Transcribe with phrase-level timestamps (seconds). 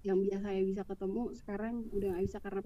[0.00, 2.60] yang biasanya bisa ketemu sekarang udah nggak bisa karena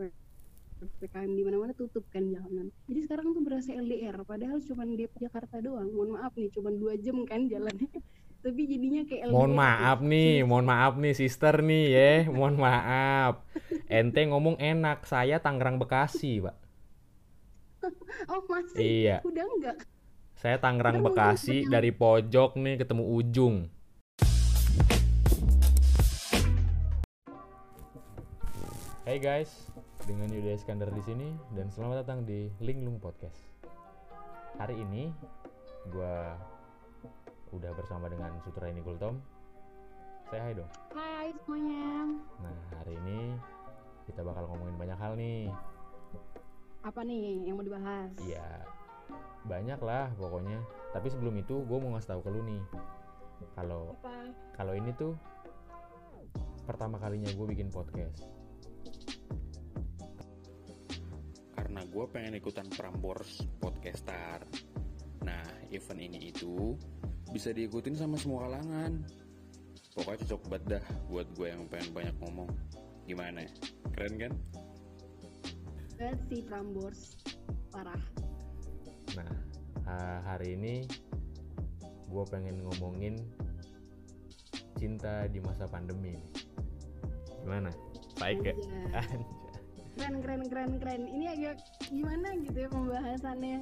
[0.84, 2.68] ppkm di mana-mana tutup kan jalanan.
[2.90, 5.88] Jadi sekarang tuh berasa LDR padahal cuma di Jakarta doang.
[5.90, 7.88] Mohon maaf nih cuma dua jam kan jalannya.
[8.44, 13.40] Tapi jadinya kayak LDR Mohon maaf nih, mohon maaf nih sister nih ya, mohon maaf.
[13.88, 16.56] Ente ngomong enak, saya Tangerang Bekasi, Pak.
[18.32, 18.76] oh masih?
[18.76, 19.78] Iya, udah enggak
[20.44, 23.54] saya Tangerang Bekasi dari pojok nih ketemu ujung.
[29.04, 29.68] Hai guys,
[30.08, 33.36] dengan Yuda Iskandar di sini dan selamat datang di Linglung Podcast.
[34.56, 35.12] Hari ini
[35.92, 36.40] gua
[37.52, 39.20] udah bersama dengan Sutra ini Gultom.
[40.32, 40.70] Saya hai dong.
[40.96, 43.36] hai semuanya Nah, hari ini
[44.08, 45.52] kita bakal ngomongin banyak hal nih.
[46.80, 48.64] apa nih yang mau dibahas Iya,
[49.44, 50.64] banyak lah pokoknya.
[50.96, 52.62] Tapi sebelum itu gue mau ngasih tahu ke lu nih.
[53.52, 54.00] Kalau
[54.56, 55.12] kalau ini tuh
[56.64, 58.43] pertama kalinya gue bikin podcast.
[61.74, 64.46] Karena gue pengen ikutan Prambors Podcaster.
[65.26, 65.42] Nah,
[65.74, 66.78] event ini itu
[67.34, 69.02] bisa diikutin sama semua kalangan.
[69.90, 72.46] Pokoknya cocok banget dah buat gue yang pengen banyak ngomong.
[73.10, 73.42] Gimana?
[73.90, 74.32] Keren kan?
[75.98, 77.18] banget sih Prambors
[77.74, 78.02] parah
[79.18, 79.34] Nah,
[79.90, 80.86] ha- hari ini
[82.06, 83.18] gue pengen ngomongin
[84.78, 86.22] cinta di masa pandemi.
[87.42, 87.74] Gimana?
[88.22, 88.54] Baik ya?
[89.94, 91.02] Keren keren keren keren.
[91.06, 91.56] Ini agak
[91.86, 93.58] gimana gitu ya pembahasannya?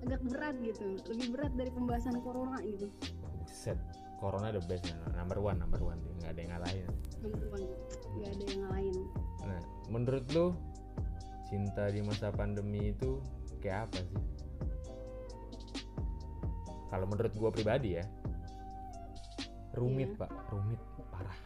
[0.00, 2.88] Agak berat gitu lebih berat dari pembahasan corona gitu.
[3.46, 3.76] Set,
[4.18, 6.88] corona the best, nah, number one, number one, nggak ada yang ngalahin.
[8.16, 8.94] nggak ada yang lain
[9.44, 9.60] Nah,
[9.92, 10.56] menurut lu
[11.52, 13.20] cinta di masa pandemi itu
[13.60, 14.20] kayak apa sih?
[16.88, 18.04] Kalau menurut gua pribadi ya,
[19.76, 20.20] rumit Iya.
[20.26, 20.80] pak, rumit
[21.12, 21.38] parah.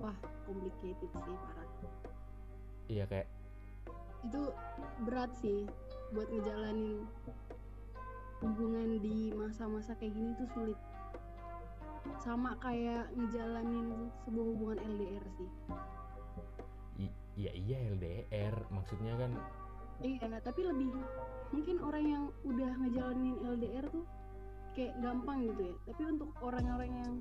[0.00, 0.16] wah
[0.48, 1.68] complicated sih parah
[2.90, 3.28] Iya kayak
[4.26, 4.42] itu
[5.06, 5.64] berat sih
[6.10, 7.06] buat ngejalanin
[8.42, 10.78] hubungan di masa-masa kayak gini tuh sulit.
[12.18, 15.50] Sama kayak ngejalanin sebuah hubungan LDR sih.
[17.06, 19.38] I- iya iya LDR, maksudnya kan
[20.00, 20.96] iya tapi lebih
[21.52, 24.02] mungkin orang yang udah ngejalanin LDR tuh
[24.74, 25.74] kayak gampang gitu ya.
[25.94, 27.12] Tapi untuk orang-orang yang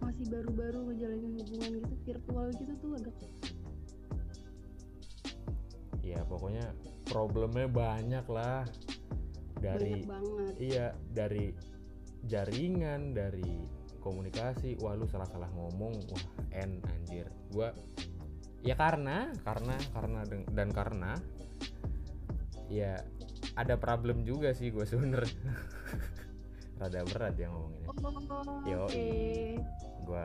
[0.00, 3.16] masih baru-baru ngejalanin hubungan gitu virtual gitu tuh agak
[6.10, 6.66] ya pokoknya
[7.06, 8.66] problemnya banyak lah.
[9.60, 11.52] Dari banyak iya dari
[12.26, 13.64] jaringan dari
[14.00, 14.80] komunikasi.
[14.82, 15.94] Wah lu salah-salah ngomong.
[16.10, 16.24] Wah
[16.56, 17.30] n anjir.
[17.54, 17.70] Gua
[18.60, 20.20] ya karena karena karena
[20.52, 21.12] dan karena
[22.68, 23.00] ya
[23.56, 25.32] ada problem juga sih gue sebenernya
[26.80, 27.88] rada berat ya ngomonginnya.
[27.90, 29.08] Oh, oke.
[30.06, 30.24] Gua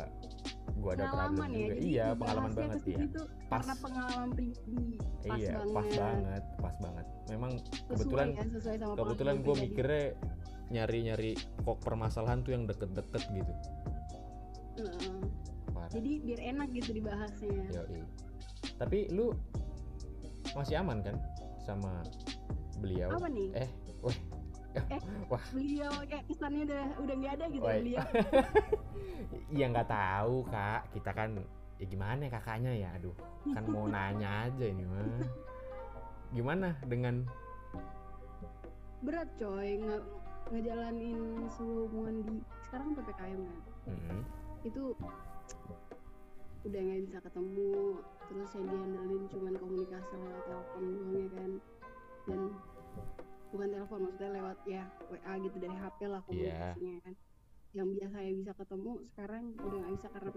[0.80, 2.98] gua ada problem pengalaman ya juga jadi iya pengalaman banget ya
[3.46, 3.62] Pas.
[3.62, 4.86] karena pengalaman pribadi
[5.26, 9.56] pas iya banget pas banget pas banget memang Sesuai kebetulan ya, sesuai sama kebetulan gue
[9.62, 10.03] mikirnya
[10.66, 13.53] nyari-nyari kok permasalahan tuh yang deket-deket gitu.
[15.72, 15.90] Parah.
[15.94, 18.02] jadi biar enak gitu dibahasnya Yoi.
[18.82, 19.32] Tapi lu
[20.58, 21.16] masih aman kan
[21.64, 22.02] sama
[22.82, 23.14] beliau?
[23.14, 23.50] apa nih.
[23.56, 23.70] Eh.
[25.25, 28.06] Wah, beliau kayak kesannya udah udah nggak ada gitu ya beliau
[29.59, 30.81] ya nggak tahu kak.
[30.94, 31.30] Kita kan
[31.81, 32.90] ya gimana ya kakaknya ya?
[33.02, 33.16] Aduh,
[33.50, 35.25] kan mau nanya aja ini mah.
[36.30, 37.25] Gimana dengan
[39.06, 39.97] berat coy nge
[40.50, 42.35] ngejalanin hubungan di
[42.66, 43.59] sekarang ppkm kan
[43.90, 44.22] Mm-mm.
[44.66, 44.84] itu
[46.66, 51.52] udah nggak bisa ketemu terus yang diandelin cuman komunikasi lewat telepon doang ya kan
[52.25, 52.41] dan
[53.55, 56.27] bukan telepon maksudnya lewat ya WA gitu dari HP lah Iya.
[56.27, 57.13] komunikasinya kan
[57.71, 60.31] yang biasanya bisa ketemu sekarang udah nggak bisa karena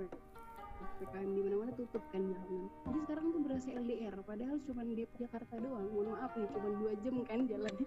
[0.79, 5.55] PPKM di mana-mana tutup kan jalanan jadi sekarang tuh berasa LDR padahal cuma di Jakarta
[5.57, 7.87] doang mohon maaf nih cuma dua jam kan jalannya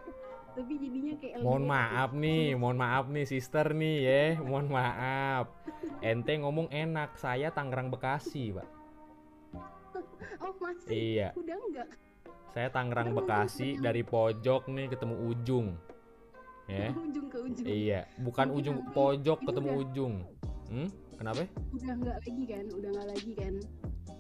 [0.52, 5.48] tapi jadinya kayak LDR Mohon maaf nih, mohon maaf nih sister nih ya, mohon maaf.
[6.02, 8.68] Ente ngomong enak, saya Tangerang Bekasi, Pak.
[10.40, 11.28] oh masih Iya.
[11.34, 11.88] udah enggak
[12.52, 15.68] Saya Tangerang Bekasi dari pojok nih ketemu ujung.
[16.68, 16.92] Ya.
[17.08, 20.14] ujung ke ujung Iya, bukan Mungkin ujung nanti pojok ini ketemu udah- ujung.
[20.72, 20.88] Hmm?
[21.16, 21.44] Kenapa?
[21.72, 23.54] udah nggak lagi kan udah nggak lagi kan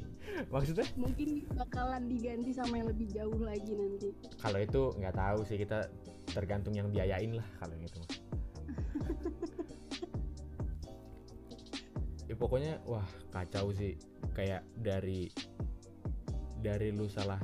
[0.52, 0.86] Maksudnya?
[0.94, 5.86] mungkin bakalan diganti sama yang lebih jauh lagi nanti Kalau itu nggak tahu sih kita
[6.28, 8.00] tergantung yang biayain lah kalau yang itu.
[12.28, 13.94] ya pokoknya wah kacau sih
[14.32, 15.30] kayak dari
[16.64, 17.36] dari lu salah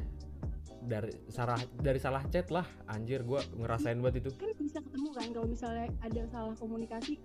[0.80, 4.30] dari salah dari salah chat lah anjir gua ngerasain banget itu.
[4.40, 7.20] Kan bisa ketemu kan kalau misalnya ada salah komunikasi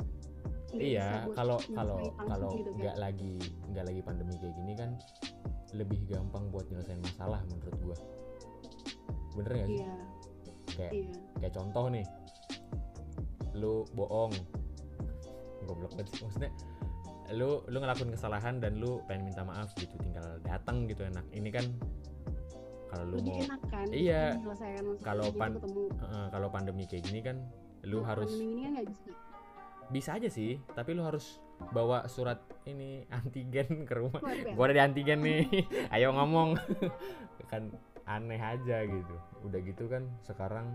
[0.75, 2.79] iya buat kalau kalau langsung kalau gitu kan.
[2.83, 3.35] nggak lagi
[3.71, 4.89] nggak lagi pandemi kayak gini kan
[5.75, 7.97] lebih gampang buat nyelesain masalah menurut gua.
[9.35, 9.79] Bener nggak sih?
[9.83, 9.95] Iya.
[10.75, 11.15] Kayak iya.
[11.43, 12.05] kayak contoh nih
[13.55, 14.31] lu bohong.
[15.65, 16.51] Goblok banget sih maksudnya
[17.31, 21.25] lu lu ngelakuin kesalahan dan lu pengen minta maaf gitu tinggal datang gitu enak.
[21.31, 21.65] Ini kan
[22.85, 24.23] kalau lu lebih mau enak kan Iya.
[25.01, 25.61] Kalau gitu pan-
[26.29, 27.41] kalau pandemi kayak gini kan
[27.81, 29.09] lu Kalau harus pandemi ini kan bisa.
[29.85, 31.37] Bisa aja sih tapi lu harus
[31.71, 34.21] bawa surat ini antigen ke rumah.
[34.21, 34.53] Ya?
[34.53, 35.45] gua ada di antigen nih
[35.95, 36.57] ayo ngomong.
[37.51, 37.73] Kan
[38.05, 39.15] aneh aja gitu.
[39.41, 40.69] Udah gitu kan sekarang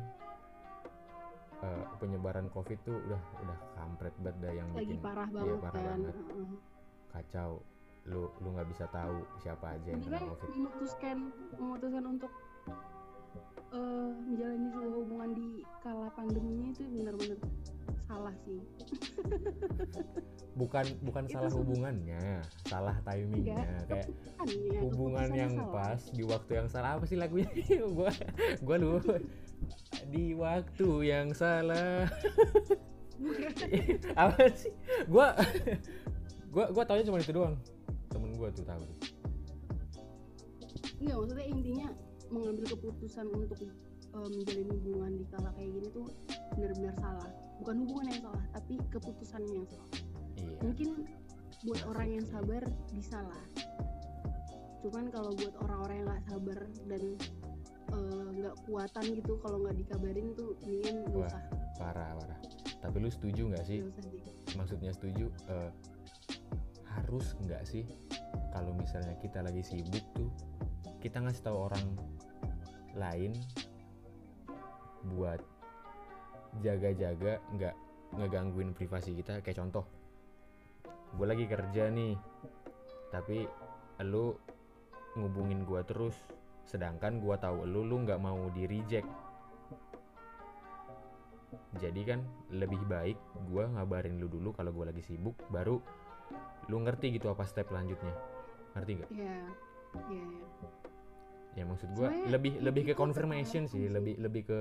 [1.63, 4.99] eh, penyebaran covid tuh udah udah kampret banget dah yang lagi bikin.
[5.01, 5.99] parah iya, banget parah kan.
[6.01, 6.15] banget.
[7.11, 7.51] Kacau.
[8.09, 10.49] Lu lu nggak bisa tahu siapa aja yang kena covid.
[10.57, 11.17] memutuskan
[11.55, 12.33] memutuskan untuk
[13.71, 15.49] eh, menjalani sebuah hubungan di
[15.81, 17.39] kala pandeminya itu benar-benar
[18.09, 18.59] salah sih.
[20.51, 23.55] Bukan bukan Itu salah hubungannya salah timingnya.
[23.55, 25.73] Enggak, kayak Kan ya, hubungan yang salah.
[25.95, 26.91] pas di waktu yang salah.
[26.99, 27.47] Apa sih lagunya?
[27.97, 28.11] Gua
[28.65, 28.99] gua lu
[30.09, 32.09] di waktu yang salah
[34.23, 34.73] apa sih
[35.05, 35.37] gua
[36.49, 37.57] gua gua taunya cuma itu doang
[38.09, 38.85] temen gua tuh tahu
[41.01, 41.89] Enggak, maksudnya intinya
[42.29, 43.57] mengambil keputusan untuk
[44.13, 46.07] menjalin hubungan di kala kayak gini tuh
[46.53, 47.31] benar-benar salah.
[47.65, 49.91] Bukan hubungan yang salah, tapi keputusannya yang salah.
[50.37, 50.89] iya Mungkin
[51.65, 52.63] buat orang yang sabar
[52.93, 53.45] bisa lah.
[54.85, 56.59] Cuman kalau buat orang-orang yang nggak sabar
[56.89, 57.03] dan
[58.41, 61.43] nggak kuatan gitu kalau nggak dikabarin tuh mendingan Wah, usah,
[61.77, 62.41] parah parah.
[62.81, 63.85] Tapi lu setuju nggak sih?
[64.57, 65.71] Maksudnya setuju eh,
[66.91, 67.85] harus nggak sih
[68.51, 70.31] kalau misalnya kita lagi sibuk tuh
[70.99, 71.87] kita ngasih tahu orang
[72.99, 73.33] lain
[75.17, 75.41] buat
[76.61, 77.75] jaga-jaga nggak
[78.19, 79.45] ngegangguin privasi kita?
[79.45, 79.85] Kayak contoh
[81.11, 82.15] gue lagi kerja nih
[83.11, 83.43] tapi
[84.07, 84.39] lu
[85.19, 86.15] ngubungin gua terus
[86.65, 89.09] sedangkan gua tahu lu lu nggak mau di reject
[91.77, 92.21] jadi kan
[92.51, 93.19] lebih baik
[93.49, 95.79] gua ngabarin lu dulu kalau gua lagi sibuk baru
[96.71, 98.15] lu ngerti gitu apa step lanjutnya
[98.75, 99.37] ngerti nggak Iya,
[100.07, 100.47] iya, iya.
[101.59, 103.91] ya maksud Sebenarnya lebih lebih ke confirmation sih sih.
[103.91, 104.61] lebih lebih ke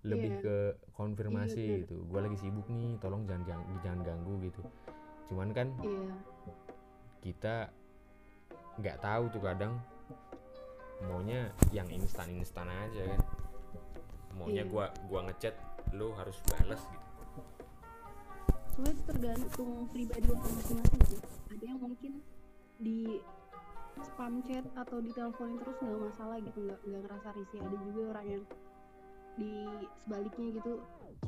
[0.00, 0.40] lebih Iya.
[0.40, 0.56] ke
[0.96, 1.80] konfirmasi Iya, bener.
[1.84, 4.62] gitu gua lagi sibuk nih tolong jangan jangan, jangan ganggu gitu
[5.28, 6.08] cuman kan Iya,
[7.20, 7.54] kita
[8.80, 9.76] nggak tahu tuh kadang
[11.02, 13.20] maunya yang instan instan aja kan
[14.32, 14.70] maunya Iya.
[14.70, 15.54] gua gua ngechat
[15.92, 17.08] lu harus balas gitu
[18.70, 21.20] soalnya itu tergantung pribadi orang masing-masing sih
[21.50, 22.12] ada yang mungkin
[22.78, 23.20] di
[24.00, 28.00] spam chat atau di teleponin terus nggak masalah gitu nggak nggak ngerasa risih ada juga
[28.10, 28.42] orang yang
[29.36, 29.52] di
[29.98, 30.72] sebaliknya gitu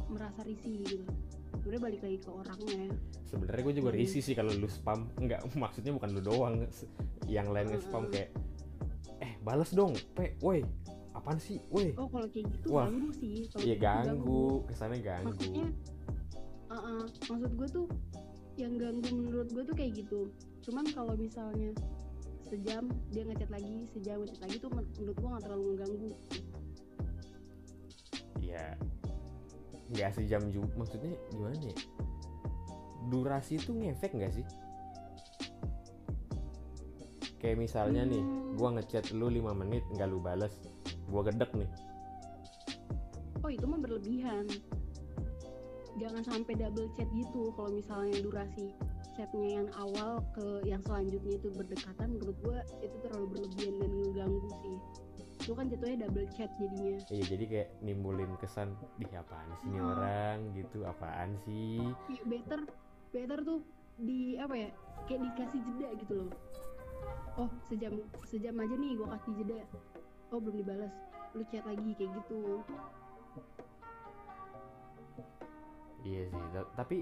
[0.08, 1.04] merasa risih gitu
[1.52, 2.90] sebenarnya balik lagi ke orangnya ya.
[3.24, 4.00] sebenarnya gue juga Hmm.
[4.00, 6.54] risih sih kalau lu spam nggak maksudnya bukan lu doang
[7.26, 8.12] yang lain nge-spam Hmm.
[8.12, 8.30] kayak
[9.42, 10.62] balas dong pe woi
[11.12, 11.60] apaan sih?
[11.68, 11.92] Woi.
[12.00, 12.88] Oh kalau kayak gitu Wah.
[12.88, 14.44] ganggu sih kalau iya gitu ganggu.
[14.70, 15.28] kesannya ganggu.
[15.28, 15.66] Maksudnya
[16.72, 17.86] uh-uh, maksud gue tuh
[18.56, 20.32] yang ganggu menurut gue tuh kayak gitu.
[20.64, 21.76] Cuman kalau misalnya
[22.48, 26.10] sejam dia ngechat lagi sejam ngechat lagi tuh men- menurut gue nggak terlalu mengganggu.
[28.40, 28.64] Ya
[29.92, 31.76] nggak sejam juga maksudnya gimana ya?
[33.12, 34.46] Durasi itu ngefek nggak sih
[37.42, 38.22] kayak misalnya nih
[38.54, 40.54] gua ngechat lu 5 menit nggak lu balas
[41.10, 41.68] gua gedek nih.
[43.42, 44.46] Oh itu mah berlebihan.
[45.98, 47.50] Jangan sampai double chat gitu.
[47.52, 48.70] Kalau misalnya durasi
[49.12, 54.48] chatnya yang awal ke yang selanjutnya itu berdekatan menurut gue itu terlalu berlebihan dan ngeganggu
[54.62, 54.78] sih.
[55.42, 56.96] Itu kan jatuhnya double chat jadinya.
[57.10, 59.90] Iya jadi kayak nimbulin kesan di apaan sih ini Hmm.
[59.92, 60.36] orang?
[60.56, 61.82] Gitu apaan sih?
[62.08, 62.60] Iya, better
[63.12, 63.60] better tuh
[64.00, 64.68] di apa ya
[65.04, 66.30] kayak dikasih jeda gitu loh
[67.40, 67.92] oh sejam
[68.28, 69.60] sejam aja nih gue kasih jeda.
[70.32, 70.92] Oh belum dibalas
[71.32, 72.60] lu chat lagi kayak gitu.
[76.02, 76.96] Iya sih ta- tapi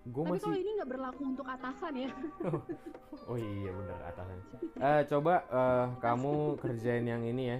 [0.00, 2.10] gue tapi kalau masih ini nggak berlaku untuk atasan ya?
[3.28, 4.44] Oh iya bener atasannya
[4.80, 7.58] eh coba eh, kamu kerjain yang ini ya.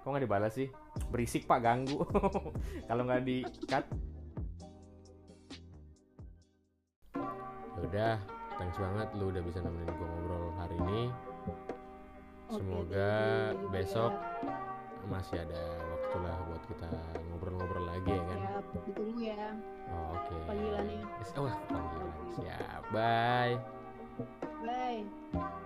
[0.00, 0.70] Kok nggak dibalas sih?
[1.10, 2.00] Berisik pak ganggu.
[2.88, 3.84] Kalau nggak di cut
[7.76, 8.16] udah
[8.56, 11.02] thanks banget lu udah bisa nemenin gue ngobrol hari ini.
[12.46, 13.10] Semoga
[13.52, 13.70] juga.
[13.74, 14.12] besok
[15.06, 16.88] masih ada waktu lah buat kita
[17.30, 18.38] ngobrol-ngobrol lagi ya kan?
[18.38, 19.44] Siap, ditunggu ya.
[19.90, 20.36] Oh, oke.
[20.50, 21.00] Panggilannya.
[21.22, 22.10] Yes, oh panggilan.
[22.38, 22.82] Siap.
[22.90, 23.54] Bye.
[24.66, 25.62] Bye